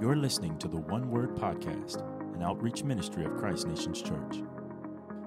[0.00, 2.04] You're listening to the One Word Podcast,
[2.36, 4.44] an outreach ministry of Christ Nations Church.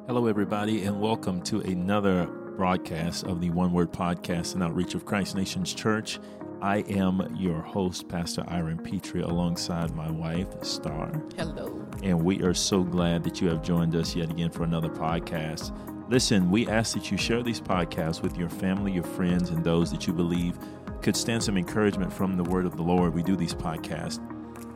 [0.07, 5.03] Hello, everybody, and welcome to another broadcast of the One Word Podcast an Outreach of
[5.03, 6.19] Christ Nations Church.
[6.61, 11.21] I am your host, Pastor Aaron Petrie, alongside my wife, Star.
[11.35, 11.85] Hello.
[12.01, 15.75] And we are so glad that you have joined us yet again for another podcast.
[16.09, 19.91] Listen, we ask that you share these podcasts with your family, your friends, and those
[19.91, 20.57] that you believe
[21.01, 23.13] could stand some encouragement from the word of the Lord.
[23.13, 24.25] We do these podcasts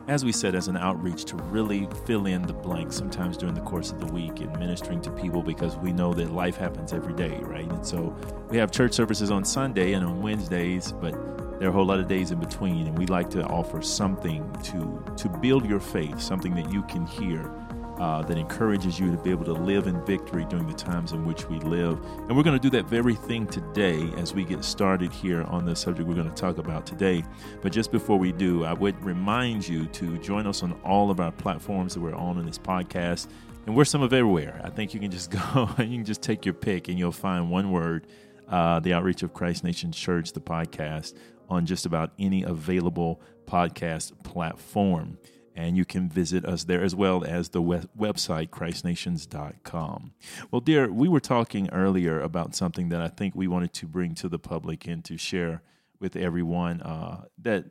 [0.08, 3.60] as we said, as an outreach to really fill in the blanks sometimes during the
[3.62, 7.14] course of the week and ministering to people because we know that life happens every
[7.14, 7.68] day, right?
[7.70, 8.14] And so
[8.48, 11.12] we have church services on Sunday and on Wednesdays, but
[11.58, 14.48] there are a whole lot of days in between, and we like to offer something
[14.64, 17.50] to to build your faith, something that you can hear
[17.98, 21.24] uh, that encourages you to be able to live in victory during the times in
[21.24, 21.98] which we live.
[22.28, 25.64] And we're going to do that very thing today as we get started here on
[25.64, 27.24] the subject we're going to talk about today.
[27.62, 31.20] But just before we do, I would remind you to join us on all of
[31.20, 33.28] our platforms that we're on in this podcast.
[33.66, 34.60] And we're some of everywhere.
[34.62, 37.12] I think you can just go and you can just take your pick and you'll
[37.12, 38.06] find one word,
[38.48, 41.14] uh, the Outreach of Christ Nation Church, the podcast,
[41.48, 45.16] on just about any available podcast platform
[45.56, 50.12] and you can visit us there as well as the website christnations.com
[50.50, 54.14] well dear we were talking earlier about something that i think we wanted to bring
[54.14, 55.62] to the public and to share
[55.98, 57.64] with everyone uh, that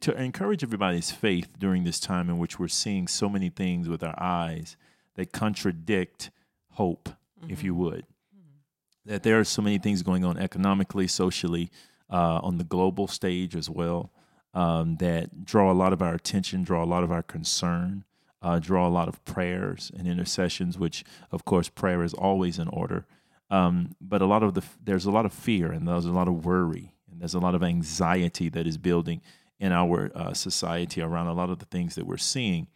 [0.00, 4.02] to encourage everybody's faith during this time in which we're seeing so many things with
[4.02, 4.76] our eyes
[5.16, 6.30] that contradict
[6.72, 7.52] hope mm-hmm.
[7.52, 9.10] if you would mm-hmm.
[9.10, 11.70] that there are so many things going on economically socially
[12.10, 14.10] uh, on the global stage as well
[14.54, 18.04] um, that draw a lot of our attention, draw a lot of our concern,
[18.42, 20.78] uh, draw a lot of prayers and intercessions.
[20.78, 23.06] Which, of course, prayer is always in order.
[23.50, 26.28] Um, but a lot of the there's a lot of fear and there's a lot
[26.28, 29.20] of worry and there's a lot of anxiety that is building
[29.60, 32.66] in our uh, society around a lot of the things that we're seeing.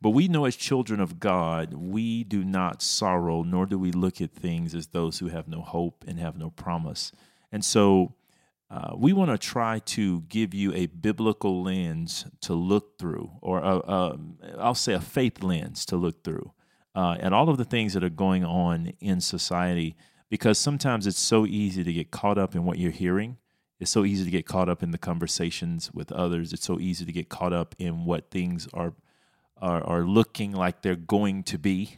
[0.00, 4.20] But we know as children of God, we do not sorrow, nor do we look
[4.20, 7.12] at things as those who have no hope and have no promise.
[7.50, 8.14] And so
[8.70, 13.64] uh, we want to try to give you a biblical lens to look through, or
[13.64, 14.12] i
[14.56, 16.52] will say a faith lens to look through,
[16.94, 19.96] uh, at all of the things that are going on in society.
[20.30, 23.38] Because sometimes it's so easy to get caught up in what you're hearing.
[23.80, 26.52] It's so easy to get caught up in the conversations with others.
[26.52, 28.92] It's so easy to get caught up in what things are
[29.60, 31.96] are, are looking like they're going to be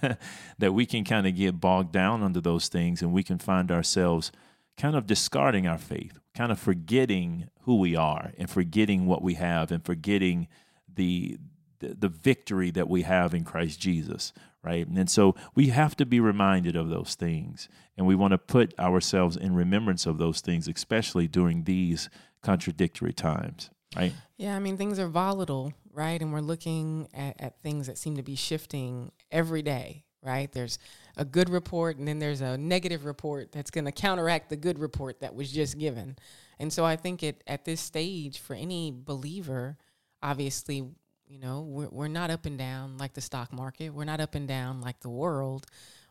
[0.58, 3.70] that we can kind of get bogged down under those things, and we can find
[3.70, 4.30] ourselves
[4.78, 9.34] kind of discarding our faith, kind of forgetting who we are and forgetting what we
[9.34, 10.48] have and forgetting
[10.92, 11.38] the
[11.80, 14.32] the, the victory that we have in Christ Jesus,
[14.64, 14.84] right?
[14.84, 18.76] And so we have to be reminded of those things and we want to put
[18.80, 22.08] ourselves in remembrance of those things especially during these
[22.42, 24.12] contradictory times, right?
[24.36, 26.20] Yeah, I mean things are volatile, right?
[26.20, 30.52] And we're looking at, at things that seem to be shifting every day, right?
[30.52, 30.78] There's
[31.16, 34.78] a good report and then there's a negative report that's going to counteract the good
[34.78, 36.16] report that was just given.
[36.60, 39.78] And so I think it at this stage for any believer,
[40.22, 40.84] obviously,
[41.26, 43.90] you know, we're, we're not up and down like the stock market.
[43.90, 45.66] We're not up and down like the world.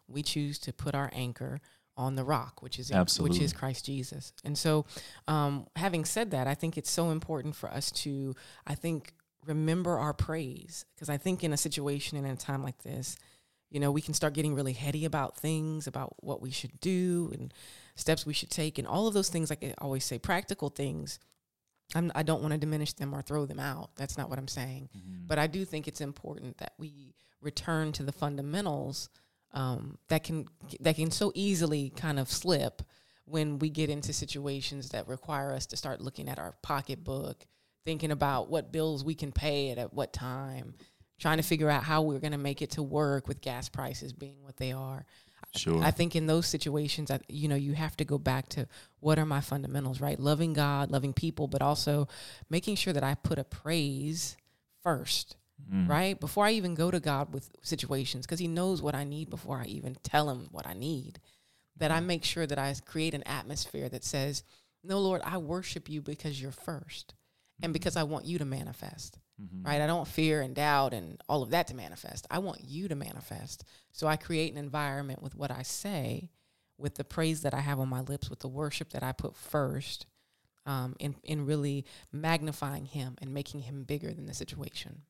[0.07, 1.59] We choose to put our anchor
[1.95, 3.37] on the rock, which is Absolutely.
[3.37, 4.33] which is Christ Jesus.
[4.43, 4.85] And so,
[5.27, 8.35] um, having said that, I think it's so important for us to,
[8.67, 9.13] I think,
[9.45, 13.17] remember our praise because I think in a situation and in a time like this,
[13.69, 17.31] you know, we can start getting really heady about things, about what we should do
[17.33, 17.53] and
[17.95, 19.49] steps we should take, and all of those things.
[19.49, 21.19] Like I always say, practical things.
[21.95, 23.91] I'm, I do not want to diminish them or throw them out.
[23.95, 24.89] That's not what I'm saying.
[24.97, 25.27] Mm-hmm.
[25.27, 29.09] But I do think it's important that we return to the fundamentals
[29.53, 30.47] um, that can
[30.81, 32.81] that can so easily kind of slip
[33.25, 37.45] when we get into situations that require us to start looking at our pocketbook,
[37.85, 40.75] thinking about what bills we can pay at, at what time
[41.19, 44.13] trying to figure out how we're going to make it to work with gas prices
[44.13, 45.05] being what they are.
[45.55, 45.81] Sure.
[45.81, 48.67] I think in those situations, I, you know, you have to go back to
[48.99, 50.19] what are my fundamentals, right?
[50.19, 52.07] Loving God, loving people, but also
[52.49, 54.35] making sure that I put a praise
[54.83, 55.37] first,
[55.71, 55.87] mm.
[55.87, 56.19] right?
[56.19, 59.57] Before I even go to God with situations, because He knows what I need before
[59.57, 61.19] I even tell Him what I need.
[61.77, 64.43] That I make sure that I create an atmosphere that says,
[64.83, 67.13] No, Lord, I worship you because you're first
[67.61, 69.67] and because I want you to manifest mm-hmm.
[69.67, 69.81] right?
[69.81, 72.27] I don't fear and doubt and all of that to manifest.
[72.29, 73.63] I want you to manifest.
[73.91, 76.29] So I create an environment with what I say,
[76.77, 79.35] with the praise that I have on my lips, with the worship that I put
[79.35, 80.05] first,
[80.65, 85.03] um, in, in really magnifying Him and making Him bigger than the situation.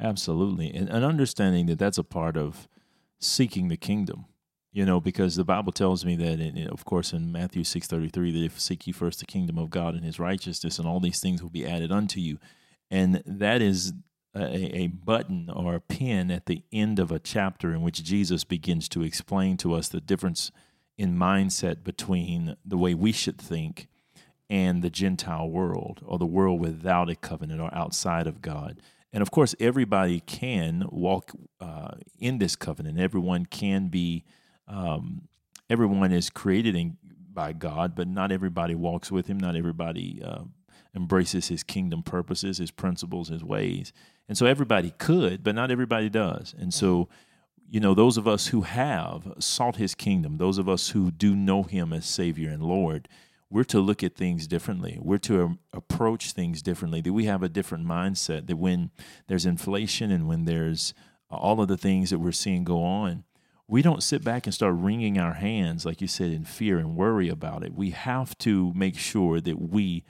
[0.00, 0.72] Absolutely.
[0.72, 2.68] And, and understanding that that's a part of
[3.18, 4.26] seeking the kingdom
[4.72, 8.44] you know because the bible tells me that in, of course in matthew 6.33 that
[8.44, 11.42] if seek ye first the kingdom of god and his righteousness and all these things
[11.42, 12.38] will be added unto you
[12.92, 13.94] and that is
[14.36, 18.44] a, a button or a pin at the end of a chapter in which Jesus
[18.44, 20.52] begins to explain to us the difference
[20.98, 23.88] in mindset between the way we should think
[24.50, 28.78] and the Gentile world or the world without a covenant or outside of God.
[29.10, 33.00] And of course, everybody can walk uh, in this covenant.
[33.00, 34.24] Everyone can be,
[34.68, 35.28] um,
[35.70, 36.98] everyone is created in,
[37.32, 39.38] by God, but not everybody walks with Him.
[39.38, 40.42] Not everybody uh,
[40.94, 43.92] embraces His kingdom purposes, His principles, His ways.
[44.28, 46.54] And so everybody could, but not everybody does.
[46.58, 47.08] And so,
[47.68, 51.34] you know, those of us who have sought His kingdom, those of us who do
[51.34, 53.08] know Him as Savior and Lord,
[53.52, 54.98] we're to look at things differently.
[55.00, 57.02] We're to um, approach things differently.
[57.02, 58.46] That we have a different mindset.
[58.46, 58.90] That when
[59.28, 60.94] there's inflation and when there's
[61.30, 63.24] uh, all of the things that we're seeing go on,
[63.68, 66.96] we don't sit back and start wringing our hands, like you said, in fear and
[66.96, 67.74] worry about it.
[67.74, 70.04] We have to make sure that we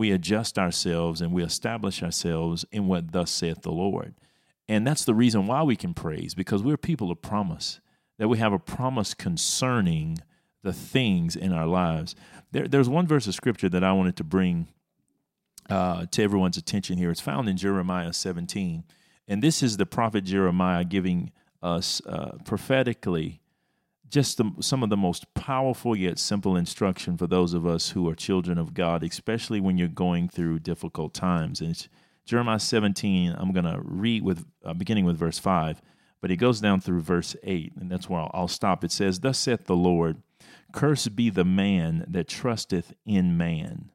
[0.00, 4.14] we adjust ourselves and we establish ourselves in what thus saith the Lord.
[4.66, 7.80] And that's the reason why we can praise, because we're people of promise,
[8.18, 10.16] that we have a promise concerning
[10.62, 12.14] the things in our lives.
[12.50, 14.68] There, there's one verse of scripture that I wanted to bring
[15.68, 17.10] uh, to everyone's attention here.
[17.10, 18.84] It's found in Jeremiah 17.
[19.28, 21.30] And this is the prophet Jeremiah giving
[21.62, 23.42] us uh, prophetically
[24.10, 28.08] just the, some of the most powerful yet simple instruction for those of us who
[28.08, 31.60] are children of God, especially when you're going through difficult times.
[31.60, 31.88] And
[32.30, 33.34] Jeremiah 17.
[33.36, 35.82] I'm going to read with uh, beginning with verse 5,
[36.20, 38.84] but it goes down through verse 8, and that's where I'll, I'll stop.
[38.84, 40.22] It says, Thus saith the Lord,
[40.72, 43.90] Cursed be the man that trusteth in man,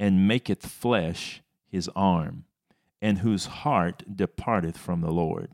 [0.00, 2.46] and maketh flesh his arm,
[3.00, 5.52] and whose heart departeth from the Lord.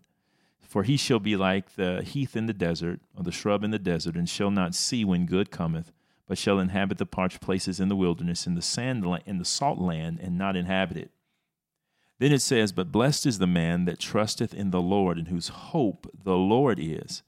[0.69, 3.79] For he shall be like the heath in the desert, or the shrub in the
[3.79, 5.93] desert, and shall not see when good cometh,
[6.27, 9.79] but shall inhabit the parched places in the wilderness, in the sand in the salt
[9.79, 11.11] land, and not inhabit it.
[12.19, 15.49] Then it says, But blessed is the man that trusteth in the Lord, in whose
[15.49, 17.23] hope the Lord is.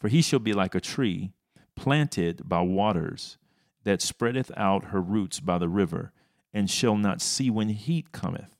[0.00, 1.30] For he shall be like a tree
[1.76, 3.38] planted by waters,
[3.84, 6.10] that spreadeth out her roots by the river,
[6.52, 8.56] and shall not see when heat cometh,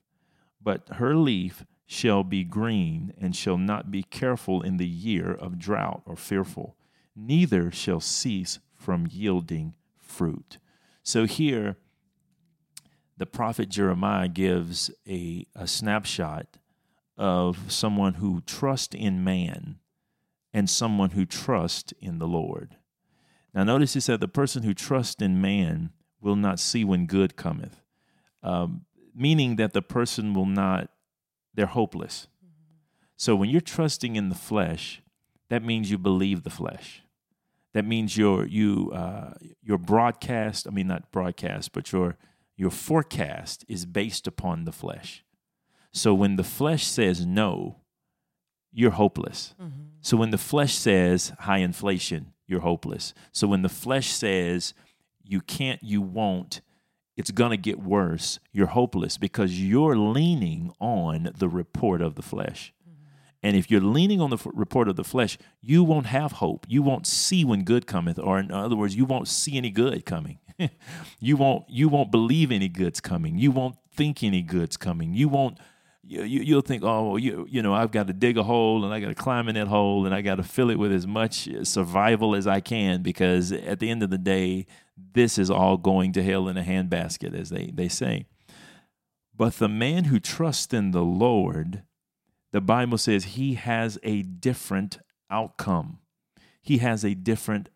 [0.62, 5.58] but her leaf shall be green, and shall not be careful in the year of
[5.58, 6.76] drought or fearful,
[7.16, 10.58] neither shall cease from yielding fruit.
[11.02, 11.78] So here,
[13.16, 16.58] the prophet Jeremiah gives a, a snapshot
[17.18, 19.80] of someone who trusts in man
[20.54, 22.76] and someone who trusts in the Lord.
[23.52, 25.90] Now, notice he said, The person who trusts in man
[26.20, 27.82] will not see when good cometh,
[28.44, 28.82] um,
[29.12, 30.88] meaning that the person will not
[31.54, 32.28] they're hopeless.
[32.44, 32.74] Mm-hmm.
[33.16, 35.02] So when you're trusting in the flesh,
[35.48, 37.02] that means you believe the flesh.
[37.72, 40.66] That means your you uh, your broadcast.
[40.66, 42.16] I mean, not broadcast, but your
[42.56, 45.24] your forecast is based upon the flesh.
[45.92, 47.80] So when the flesh says no,
[48.72, 49.54] you're hopeless.
[49.60, 49.82] Mm-hmm.
[50.00, 53.14] So when the flesh says high inflation, you're hopeless.
[53.32, 54.74] So when the flesh says
[55.22, 56.60] you can't, you won't,
[57.16, 62.22] it's going to get worse, you're hopeless because you're leaning on the report of the
[62.22, 62.72] flesh.
[62.88, 63.04] Mm-hmm.
[63.42, 66.66] And if you're leaning on the f- report of the flesh, you won't have hope.
[66.68, 70.06] You won't see when good cometh, or in other words, you won't see any good
[70.06, 70.38] coming.
[71.20, 73.38] you won't you won't believe any good's coming.
[73.38, 75.14] You won't think any good's coming.
[75.14, 75.58] You won't
[76.02, 78.92] you, you will think, oh, you you know, I've got to dig a hole and
[78.92, 81.06] I got to climb in that hole and I got to fill it with as
[81.06, 84.66] much survival as I can because at the end of the day,
[85.12, 88.26] this is all going to hell in a handbasket, as they, they say.
[89.36, 91.82] But the man who trusts in the Lord,
[92.52, 94.98] the Bible says he has a different
[95.30, 95.98] outcome.
[96.62, 97.68] He has a different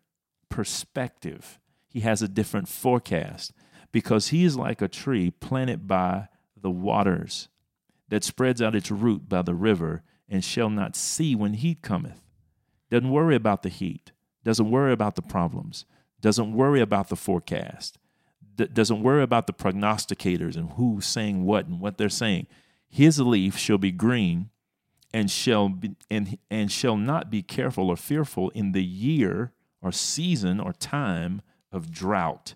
[0.49, 1.59] perspective.
[1.87, 3.51] He has a different forecast
[3.91, 6.27] because he is like a tree planted by
[6.59, 7.49] the waters
[8.09, 12.21] that spreads out its root by the river and shall not see when heat cometh.
[12.89, 14.11] Doesn't worry about the heat,
[14.43, 15.85] doesn't worry about the problems,
[16.21, 17.97] doesn't worry about the forecast,
[18.55, 22.47] d- doesn't worry about the prognosticators and who's saying what and what they're saying.
[22.87, 24.49] His leaf shall be green
[25.13, 29.91] and shall be, and, and shall not be careful or fearful in the year or
[29.91, 32.55] season or time of drought.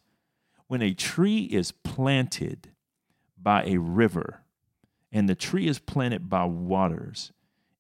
[0.67, 2.71] When a tree is planted
[3.41, 4.41] by a river,
[5.11, 7.31] and the tree is planted by waters,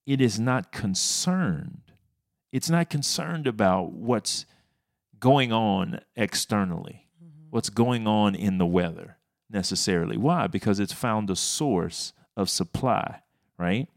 [0.05, 1.91] it is not concerned.
[2.51, 4.45] It's not concerned about what's
[5.19, 7.47] going on externally, mm-hmm.
[7.51, 9.17] what's going on in the weather
[9.49, 10.17] necessarily.
[10.17, 10.47] Why?
[10.47, 13.21] Because it's found a source of supply,
[13.57, 13.87] right?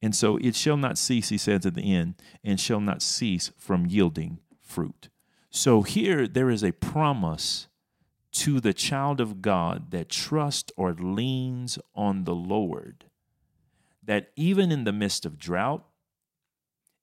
[0.00, 3.50] And so it shall not cease, he says at the end, and shall not cease
[3.56, 5.08] from yielding fruit.
[5.50, 7.68] So here there is a promise
[8.38, 13.04] to the child of God that trusts or leans on the Lord
[14.08, 15.84] that even in the midst of drought,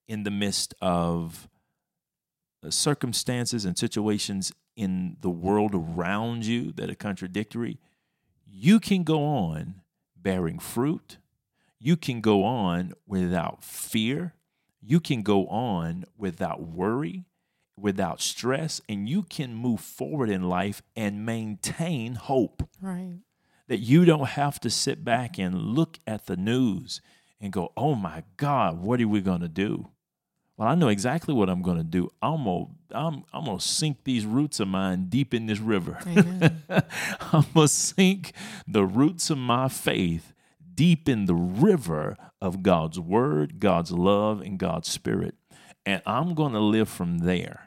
[0.08, 1.48] in the midst of
[2.63, 7.77] uh, circumstances and situations in the world around you that are contradictory,
[8.48, 9.82] you can go on
[10.15, 11.18] bearing fruit.
[11.80, 14.34] You can go on without fear.
[14.82, 17.25] You can go on without worry,
[17.77, 22.67] without stress, and you can move forward in life and maintain hope.
[22.82, 23.20] Right.
[23.67, 27.01] That you don't have to sit back and look at the news
[27.41, 29.89] and go, oh my God, what are we going to do?
[30.58, 32.10] Well, I know exactly what I'm going to do.
[32.22, 35.98] I'm going to I'm, I'm to sink these roots of mine deep in this river.
[36.05, 38.32] I'm going to sink
[38.65, 40.34] the roots of my faith
[40.74, 45.36] deep in the river of God's word, God's love, and God's spirit.
[45.86, 47.64] And I'm going to live from there.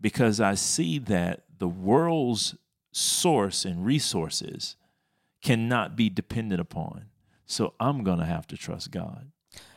[0.00, 2.56] Because I see that the world's
[2.92, 4.76] source and resources
[5.42, 7.06] cannot be dependent upon.
[7.46, 9.30] So I'm going to have to trust God.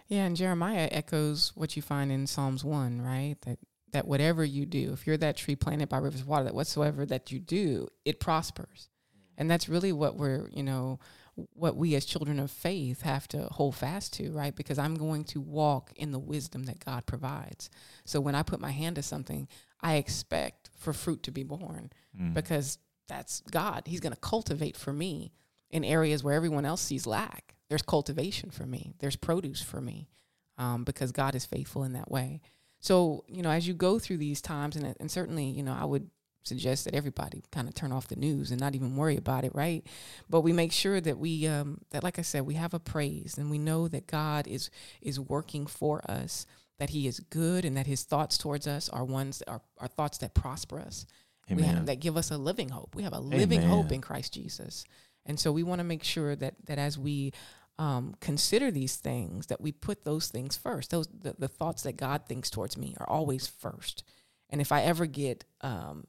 [0.07, 3.35] Yeah, and Jeremiah echoes what you find in Psalms 1, right?
[3.41, 3.59] That
[3.93, 7.05] that whatever you do, if you're that tree planted by rivers of water, that whatsoever
[7.05, 8.89] that you do, it prospers.
[9.37, 10.99] And that's really what we're, you know,
[11.35, 14.55] what we as children of faith have to hold fast to, right?
[14.55, 17.69] Because I'm going to walk in the wisdom that God provides.
[18.05, 19.47] So when I put my hand to something,
[19.81, 22.33] I expect for fruit to be born mm.
[22.33, 23.83] because that's God.
[23.85, 25.33] He's going to cultivate for me
[25.69, 27.55] in areas where everyone else sees lack.
[27.69, 30.09] There's cultivation for me, there's produce for me
[30.57, 32.41] um, because God is faithful in that way.
[32.79, 35.85] So, you know, as you go through these times, and, and certainly, you know, I
[35.85, 36.09] would
[36.43, 39.55] suggest that everybody kind of turn off the news and not even worry about it,
[39.55, 39.85] right?
[40.29, 43.37] But we make sure that we um, that, like I said, we have a praise
[43.37, 44.69] and we know that God is
[45.01, 46.45] is working for us,
[46.79, 49.87] that He is good, and that His thoughts towards us are ones that are, are
[49.87, 51.05] thoughts that prosper us,
[51.47, 52.95] have, that give us a living hope.
[52.95, 53.69] We have a living Amen.
[53.69, 54.83] hope in Christ Jesus,
[55.25, 57.31] and so we want to make sure that that as we
[57.79, 60.91] um, consider these things, that we put those things first.
[60.91, 64.03] Those the, the thoughts that God thinks towards me are always first.
[64.49, 66.05] And if I ever get um,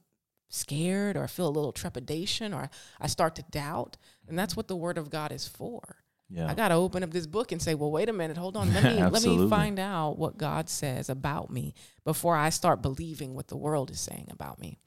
[0.49, 3.97] scared or feel a little trepidation or I start to doubt,
[4.27, 5.97] and that's what the word of God is for.
[6.29, 6.47] Yeah.
[6.49, 8.73] I got to open up this book and say, "Well, wait a minute, hold on.
[8.73, 13.35] Let me let me find out what God says about me before I start believing
[13.35, 14.79] what the world is saying about me."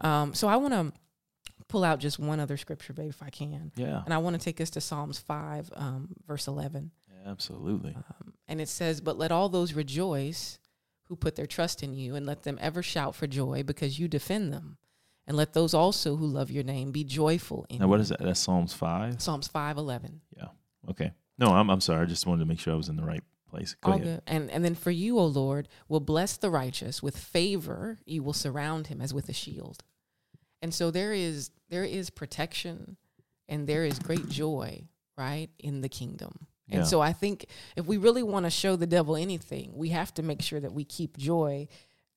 [0.00, 0.92] Um, so I want to
[1.68, 3.72] pull out just one other scripture, babe, if I can.
[3.76, 4.02] Yeah.
[4.04, 6.92] And I want to take us to Psalms five, um, verse eleven.
[7.08, 7.94] Yeah, absolutely.
[7.94, 10.58] Um, and it says, "But let all those rejoice
[11.04, 14.08] who put their trust in you, and let them ever shout for joy because you
[14.08, 14.78] defend them."
[15.26, 18.20] And let those also who love your name be joyful in now what is that
[18.20, 20.44] that's psalms 5 psalms 5 11 yeah
[20.88, 23.04] okay no i'm, I'm sorry i just wanted to make sure i was in the
[23.04, 24.06] right place Go All ahead.
[24.06, 24.22] good.
[24.26, 27.98] And, and then for you, O Lord, will bless the righteous with favor.
[28.04, 29.82] You will surround him as with a shield.
[30.62, 32.96] And so there is there is protection
[33.48, 36.46] and there is great joy, right, in the kingdom.
[36.68, 36.86] And yeah.
[36.86, 40.22] so I think if we really want to show the devil anything, we have to
[40.22, 41.68] make sure that we keep joy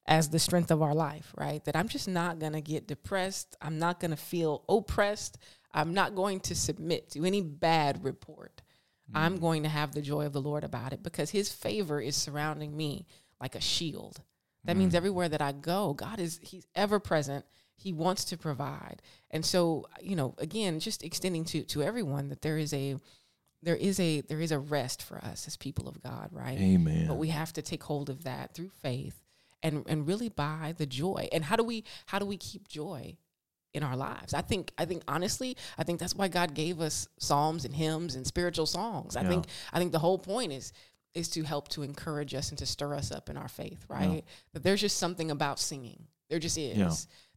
[0.10, 1.64] as the strength of our life, right?
[1.66, 3.56] That I'm just not going to get depressed.
[3.62, 5.38] I'm not going to feel oppressed.
[5.72, 8.64] I'm not going to submit to any bad report.
[9.14, 9.20] Mm.
[9.20, 12.16] I'm going to have the joy of the Lord about it because his favor is
[12.16, 13.06] surrounding me
[13.40, 14.22] like a shield.
[14.66, 14.80] That mm.
[14.80, 17.46] means everywhere that I go, God is he's ever present.
[17.78, 19.04] He wants to provide.
[19.30, 22.98] And so, you know, again, just extending to to everyone that there is a
[23.62, 26.58] there is a there is a rest for us as people of God, right?
[26.58, 27.06] Amen.
[27.08, 29.22] But we have to take hold of that through faith
[29.64, 31.28] and and really by the joy.
[31.32, 33.18] And how do we how do we keep joy
[33.74, 34.34] in our lives?
[34.34, 38.16] I think I think honestly, I think that's why God gave us psalms and hymns
[38.16, 39.16] and spiritual songs.
[39.16, 39.30] I yeah.
[39.30, 40.74] think I think the whole point is
[41.16, 44.12] is to help to encourage us and to stir us up in our faith, right?
[44.18, 44.22] Yeah.
[44.54, 46.04] But there's just something about singing.
[46.30, 46.92] There just is yeah.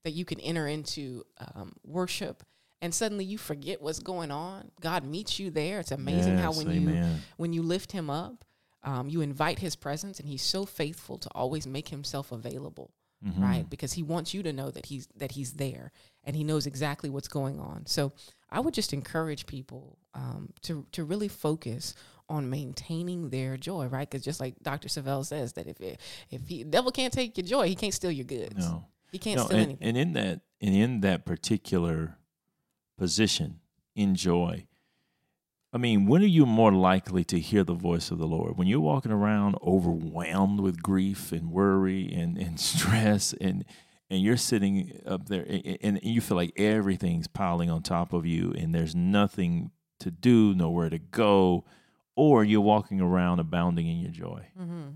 [0.05, 1.25] that you can enter into
[1.55, 2.43] um, worship
[2.83, 4.71] and suddenly you forget what's going on.
[4.81, 5.79] God meets you there.
[5.79, 6.95] It's amazing yes, how when amen.
[6.95, 8.45] you when you lift him up,
[8.85, 12.91] um, you invite his presence, and he's so faithful to always make himself available,
[13.25, 13.43] mm-hmm.
[13.43, 13.71] right?
[13.71, 15.93] Because he wants you to know that he's that he's there
[16.25, 17.87] and he knows exactly what's going on.
[17.87, 18.13] So
[18.51, 21.95] I would just encourage people um, to to really focus
[22.29, 24.09] on maintaining their joy, right?
[24.09, 24.89] Because just like Dr.
[24.89, 28.11] Savelle says, that if it, if he devil can't take your joy, he can't steal
[28.11, 28.67] your goods.
[28.67, 29.89] No, he can't no, steal and, anything.
[29.89, 32.17] And in that and in that particular
[32.99, 33.61] position
[33.95, 34.67] in joy,
[35.73, 38.59] I mean, when are you more likely to hear the voice of the Lord?
[38.59, 43.65] When you're walking around overwhelmed with grief and worry and, and stress and
[44.11, 48.27] and you're sitting up there and, and you feel like everything's piling on top of
[48.27, 51.65] you and there's nothing to do, nowhere to go,
[52.15, 54.47] or you're walking around abounding in your joy.
[54.61, 54.89] Mm-hmm.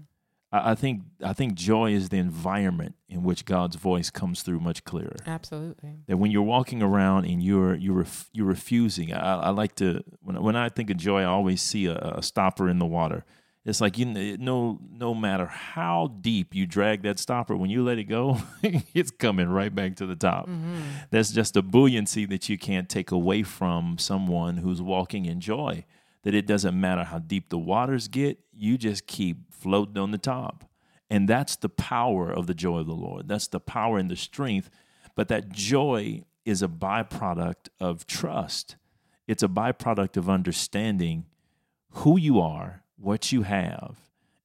[0.52, 4.60] I, I think I think joy is the environment in which God's voice comes through
[4.60, 5.16] much clearer.
[5.26, 6.00] Absolutely.
[6.06, 9.12] That when you're walking around and you're you're ref, you're refusing.
[9.12, 12.22] I, I like to when when I think of joy, I always see a, a
[12.22, 13.24] stopper in the water.
[13.64, 17.98] It's like you know, no matter how deep you drag that stopper, when you let
[17.98, 20.46] it go, it's coming right back to the top.
[20.46, 20.80] Mm-hmm.
[21.10, 25.84] That's just a buoyancy that you can't take away from someone who's walking in joy.
[26.26, 30.18] That it doesn't matter how deep the waters get, you just keep floating on the
[30.18, 30.64] top.
[31.08, 33.28] And that's the power of the joy of the Lord.
[33.28, 34.68] That's the power and the strength.
[35.14, 38.74] But that joy is a byproduct of trust.
[39.28, 41.26] It's a byproduct of understanding
[41.90, 44.00] who you are, what you have.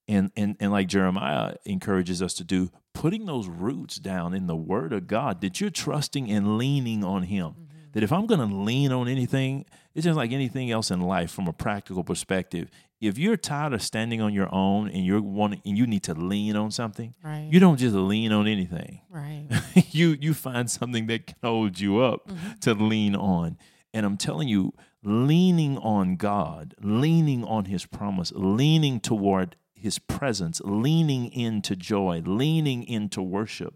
[0.07, 4.55] And, and, and like Jeremiah encourages us to do, putting those roots down in the
[4.55, 7.47] word of God, that you're trusting and leaning on Him.
[7.47, 7.63] Mm-hmm.
[7.93, 11.31] That if I'm going to lean on anything, it's just like anything else in life
[11.31, 12.69] from a practical perspective
[13.01, 16.13] if you're tired of standing on your own and you're wanting and you need to
[16.13, 17.49] lean on something, right.
[17.51, 19.01] you don't just lean on anything.
[19.09, 19.47] Right.
[19.89, 22.59] you you find something that can hold you up mm-hmm.
[22.61, 23.57] to lean on.
[23.93, 30.61] And I'm telling you, leaning on God, leaning on his promise, leaning toward his presence,
[30.63, 33.73] leaning into joy, leaning into worship,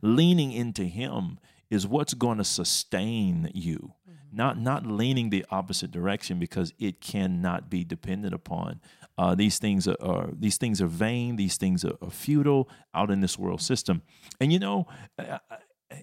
[0.00, 1.38] leaning into him
[1.68, 3.92] is what's going to sustain you
[4.32, 8.80] not not leaning the opposite direction because it cannot be depended upon.
[9.18, 11.36] Uh, these things are, are, these things are vain.
[11.36, 14.02] These things are, are, futile out in this world system.
[14.40, 14.86] And you know,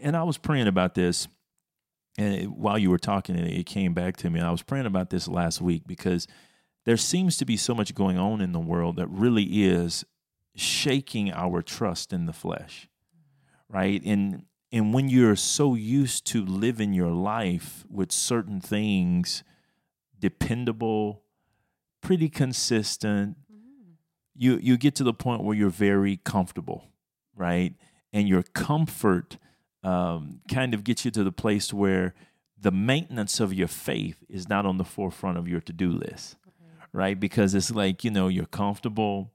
[0.02, 1.28] and I was praying about this,
[2.18, 4.40] and it, while you were talking, it came back to me.
[4.40, 6.28] I was praying about this last week because
[6.86, 10.06] there seems to be so much going on in the world that really is
[10.56, 12.88] shaking our trust in the flesh,
[13.70, 14.02] right?
[14.06, 19.44] And and when you're so used to living your life with certain things
[20.20, 21.24] dependable,
[22.02, 23.94] pretty consistent, mm-hmm.
[24.36, 26.86] you you get to the point where you're very comfortable,
[27.36, 27.74] right?
[28.14, 29.38] And your comfort
[29.84, 32.14] um, kind of gets you to the place where
[32.60, 36.36] the maintenance of your faith is not on the forefront of your to-do list,
[36.92, 37.20] right?
[37.20, 39.32] Because it's like you know you're comfortable,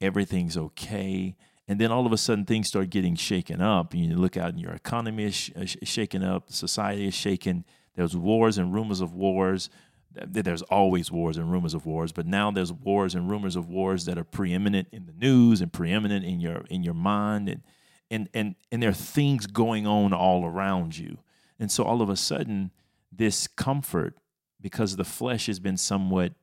[0.00, 1.34] everything's okay
[1.68, 3.94] and then all of a sudden things start getting shaken up.
[3.94, 6.50] You look out and your economy is sh- shaken up.
[6.52, 7.64] Society is shaken
[7.96, 9.70] there's wars and rumors of wars.
[10.12, 12.12] There's always wars and rumors of wars.
[12.12, 15.72] But now there's wars and rumors of wars that are preeminent in the news and
[15.72, 17.48] preeminent in your in your mind.
[17.48, 17.62] And
[18.10, 21.18] and and, and there are things going on all around you.
[21.58, 22.70] And so all of a sudden
[23.10, 24.14] this comfort
[24.60, 26.34] because the flesh has been somewhat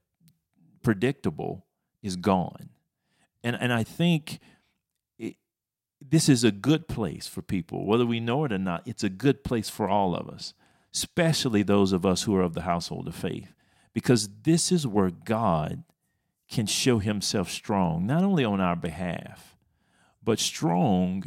[0.82, 1.66] predictable
[2.02, 2.70] is gone.
[3.44, 4.40] And and i think
[6.10, 8.84] this is a good place for people, whether we know it or not.
[8.86, 10.54] It's a good place for all of us,
[10.94, 13.54] especially those of us who are of the household of faith,
[13.94, 15.84] because this is where God
[16.50, 19.58] can show himself strong, not only on our behalf,
[20.24, 21.24] but strong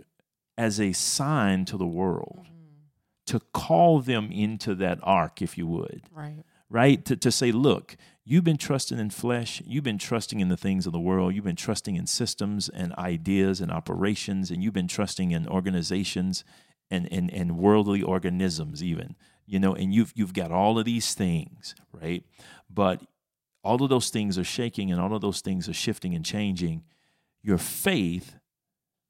[0.56, 2.82] as a sign to the world mm-hmm.
[3.26, 6.02] to call them into that ark, if you would.
[6.12, 6.44] Right.
[6.68, 7.04] Right?
[7.04, 7.96] To, to say, look,
[8.28, 9.62] You've been trusting in flesh.
[9.64, 11.32] You've been trusting in the things of the world.
[11.32, 16.42] You've been trusting in systems and ideas and operations, and you've been trusting in organizations
[16.90, 19.14] and, and, and worldly organisms, even.
[19.46, 22.24] You know, and you've you've got all of these things, right?
[22.68, 23.00] But
[23.62, 26.82] all of those things are shaking and all of those things are shifting and changing.
[27.42, 28.40] Your faith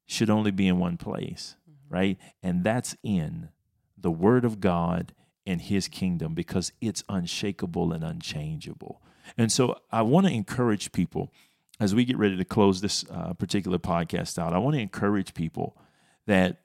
[0.05, 1.91] should only be in one place, mm-hmm.
[1.91, 2.17] right?
[2.43, 3.49] And that's in
[3.97, 5.15] the Word of God
[5.47, 9.01] and His kingdom because it's unshakable and unchangeable.
[9.37, 11.31] And so I want to encourage people
[11.79, 14.53] as we get ready to close this uh, particular podcast out.
[14.53, 15.77] I want to encourage people
[16.25, 16.61] that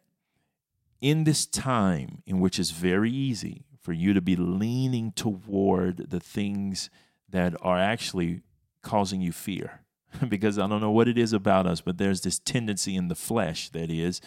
[1.01, 6.21] in this time in which it's very easy for you to be leaning toward the
[6.21, 6.91] things
[7.29, 8.43] that are actually
[8.83, 9.81] causing you fear.
[10.29, 13.15] because I don't know what it is about us, but there's this tendency in the
[13.15, 14.21] flesh that is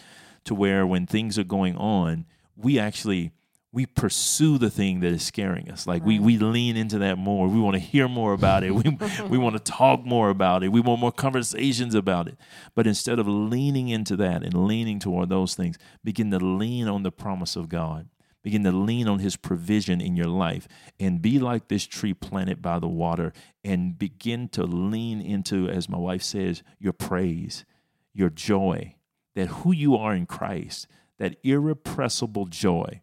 [0.44, 3.32] to where when things are going on, we actually
[3.76, 5.86] we pursue the thing that is scaring us.
[5.86, 6.08] Like right.
[6.08, 7.46] we we lean into that more.
[7.46, 8.70] We want to hear more about it.
[8.76, 10.72] We we want to talk more about it.
[10.72, 12.38] We want more conversations about it.
[12.74, 17.02] But instead of leaning into that and leaning toward those things, begin to lean on
[17.02, 18.08] the promise of God.
[18.42, 20.66] Begin to lean on his provision in your life
[20.98, 25.86] and be like this tree planted by the water and begin to lean into, as
[25.88, 27.66] my wife says, your praise,
[28.14, 28.94] your joy,
[29.34, 30.86] that who you are in Christ,
[31.18, 33.02] that irrepressible joy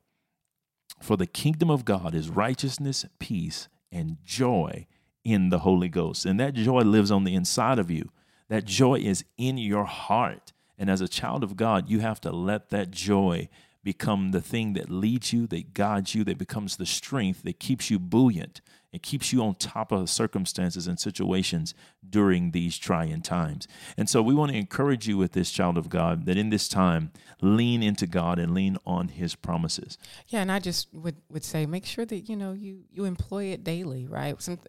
[1.04, 4.88] for the kingdom of God is righteousness, peace, and joy
[5.26, 6.26] in the Holy Ghost.
[6.26, 8.10] And that joy lives on the inside of you.
[8.48, 10.54] That joy is in your heart.
[10.78, 13.50] And as a child of God, you have to let that joy
[13.84, 17.92] become the thing that leads you, that guides you, that becomes the strength that keeps
[17.92, 18.62] you buoyant
[18.94, 21.74] It keeps you on top of circumstances and situations
[22.08, 23.68] during these trying times.
[23.98, 26.68] And so we want to encourage you with this child of God that in this
[26.70, 29.98] time, lean into God and lean on his promises.
[30.28, 33.46] Yeah, and I just would, would say make sure that you know you you employ
[33.46, 34.40] it daily, right?
[34.42, 34.60] Some,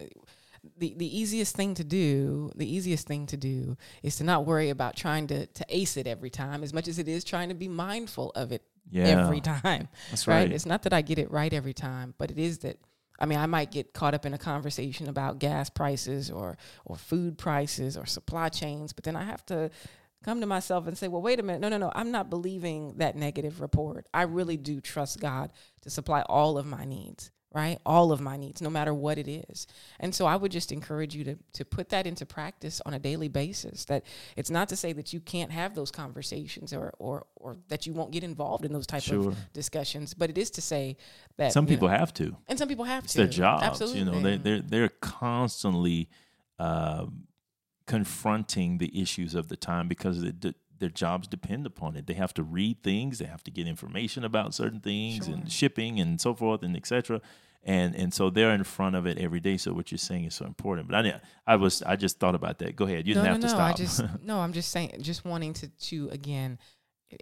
[0.77, 4.69] the, the easiest thing to do, the easiest thing to do is to not worry
[4.69, 7.55] about trying to, to ace it every time as much as it is trying to
[7.55, 9.03] be mindful of it yeah.
[9.03, 9.87] every time.
[10.09, 10.39] That's right.
[10.39, 10.51] right.
[10.51, 12.77] It's not that I get it right every time, but it is that
[13.19, 16.97] I mean, I might get caught up in a conversation about gas prices or or
[16.97, 19.69] food prices or supply chains, but then I have to
[20.23, 21.61] come to myself and say, well, wait a minute.
[21.61, 21.91] No, no, no.
[21.93, 24.07] I'm not believing that negative report.
[24.13, 27.79] I really do trust God to supply all of my needs right?
[27.85, 29.65] All of my needs, no matter what it is.
[30.01, 32.99] And so I would just encourage you to to put that into practice on a
[32.99, 33.85] daily basis.
[33.85, 34.03] That
[34.35, 37.93] it's not to say that you can't have those conversations or or or that you
[37.93, 39.29] won't get involved in those type sure.
[39.29, 40.97] of discussions, but it is to say
[41.37, 43.19] that some people know, have to, and some people have it's to.
[43.19, 43.99] Their jobs, absolutely.
[43.99, 46.09] You know, they they're they're constantly.
[46.59, 47.07] Uh,
[47.87, 52.07] confronting the issues of the time because it, their jobs depend upon it.
[52.07, 55.33] They have to read things, they have to get information about certain things sure.
[55.33, 57.21] and shipping and so forth and etc.
[57.63, 59.57] And and so they're in front of it every day.
[59.57, 60.87] So what you're saying is so important.
[60.87, 62.75] But I I was I just thought about that.
[62.75, 63.07] Go ahead.
[63.07, 63.57] You didn't no, have no, to no.
[63.57, 63.69] stop.
[63.69, 64.39] I just no.
[64.39, 64.97] I'm just saying.
[65.01, 66.59] Just wanting to to again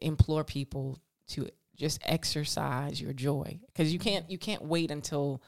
[0.02, 5.42] implore people to just exercise your joy because you can't you can't wait until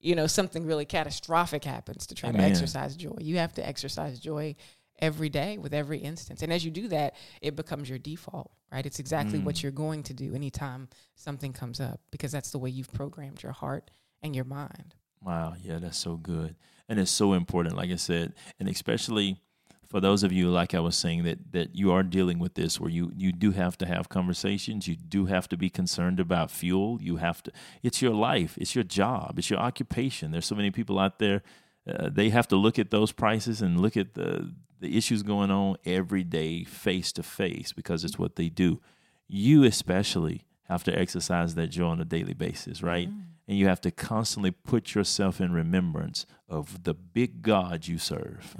[0.00, 2.42] you know something really catastrophic happens to try Amen.
[2.42, 3.16] to exercise joy.
[3.18, 4.54] You have to exercise joy
[4.98, 6.42] every day with every instance.
[6.42, 8.84] And as you do that, it becomes your default, right?
[8.84, 9.44] It's exactly mm.
[9.44, 13.42] what you're going to do anytime something comes up because that's the way you've programmed
[13.42, 13.90] your heart
[14.22, 14.94] and your mind.
[15.22, 16.56] Wow, yeah, that's so good.
[16.88, 19.40] And it's so important like I said, and especially
[19.88, 22.80] for those of you like I was saying that that you are dealing with this
[22.80, 26.50] where you you do have to have conversations, you do have to be concerned about
[26.50, 30.30] fuel, you have to it's your life, it's your job, it's your occupation.
[30.30, 31.42] There's so many people out there
[31.88, 35.50] uh, they have to look at those prices and look at the the issues going
[35.50, 38.80] on every day face to face because it's what they do.
[39.28, 43.08] You especially have to exercise that joy on a daily basis, right?
[43.08, 43.20] Mm-hmm.
[43.48, 48.56] And you have to constantly put yourself in remembrance of the big God you serve.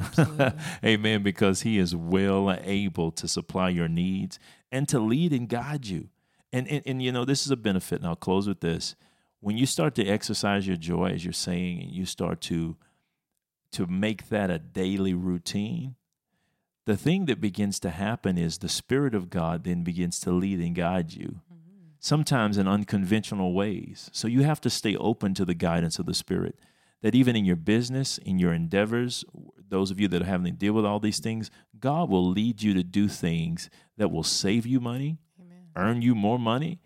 [0.84, 1.24] Amen.
[1.24, 4.38] Because He is well able to supply your needs
[4.70, 6.08] and to lead and guide you.
[6.52, 8.94] And, and, and you know, this is a benefit, and I'll close with this.
[9.40, 12.76] When you start to exercise your joy, as you're saying, and you start to
[13.72, 15.96] to make that a daily routine,
[16.86, 20.60] the thing that begins to happen is the Spirit of God then begins to lead
[20.60, 21.88] and guide you, mm-hmm.
[21.98, 24.08] sometimes in unconventional ways.
[24.12, 26.58] So you have to stay open to the guidance of the Spirit.
[27.02, 29.24] That even in your business, in your endeavors,
[29.68, 32.62] those of you that are having to deal with all these things, God will lead
[32.62, 35.66] you to do things that will save you money, Amen.
[35.76, 36.80] earn you more money,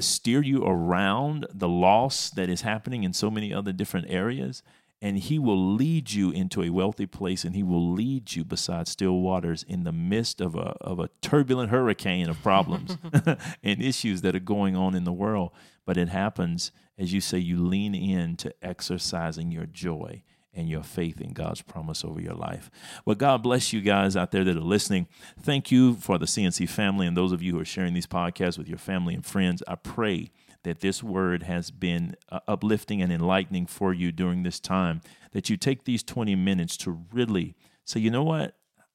[0.00, 4.62] steer you around the loss that is happening in so many other different areas
[5.00, 8.88] and he will lead you into a wealthy place and he will lead you beside
[8.88, 12.96] still waters in the midst of a, of a turbulent hurricane of problems
[13.62, 15.52] and issues that are going on in the world
[15.84, 20.82] but it happens as you say you lean in to exercising your joy and your
[20.82, 22.68] faith in God's promise over your life.
[23.04, 25.06] Well, God bless you guys out there that are listening.
[25.40, 28.58] Thank you for the CNC family and those of you who are sharing these podcasts
[28.58, 29.62] with your family and friends.
[29.68, 30.32] I pray
[30.64, 35.00] that this word has been uh, uplifting and enlightening for you during this time,
[35.32, 38.54] that you take these 20 minutes to really say, you know what?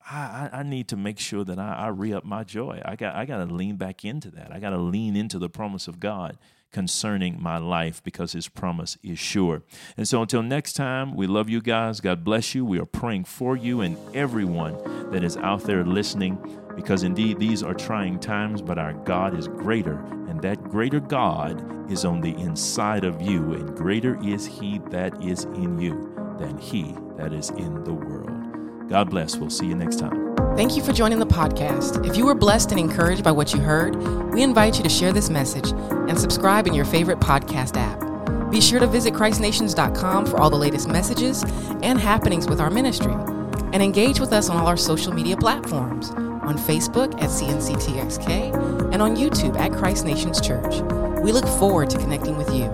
[0.10, 2.82] I, I need to make sure that I, I re up my joy.
[2.84, 4.52] I got I got to lean back into that.
[4.52, 6.38] I got to lean into the promise of God
[6.74, 9.62] concerning my life because His promise is sure.
[9.96, 12.02] And so until next time, we love you guys.
[12.02, 12.66] God bless you.
[12.66, 16.38] We are praying for you and everyone that is out there listening
[16.76, 21.92] because indeed these are trying times, but our God is greater, and that greater God
[21.92, 26.58] is on the inside of you, and greater is He that is in you than
[26.58, 28.90] He that is in the world.
[28.90, 29.36] God bless.
[29.38, 30.36] We'll see you next time.
[30.56, 32.06] Thank you for joining the podcast.
[32.08, 33.96] If you were blessed and encouraged by what you heard,
[34.34, 38.52] we invite you to share this message and subscribe in your favorite podcast app.
[38.52, 41.44] Be sure to visit ChristNations.com for all the latest messages
[41.82, 46.12] and happenings with our ministry, and engage with us on all our social media platforms
[46.46, 50.82] on Facebook at CNCTXK, and on YouTube at Christ Nations Church.
[51.22, 52.66] We look forward to connecting with you.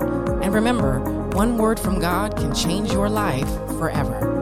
[0.41, 0.99] And remember,
[1.31, 4.38] one word from God can change your life forever.